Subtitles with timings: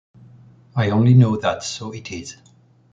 [0.75, 2.35] I only know that so it is.